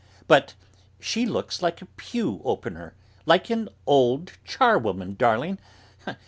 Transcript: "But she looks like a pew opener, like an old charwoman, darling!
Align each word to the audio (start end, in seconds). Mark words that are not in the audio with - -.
"But 0.27 0.55
she 0.99 1.27
looks 1.27 1.61
like 1.61 1.79
a 1.79 1.85
pew 1.85 2.41
opener, 2.43 2.95
like 3.27 3.51
an 3.51 3.69
old 3.85 4.31
charwoman, 4.43 5.13
darling! 5.13 5.59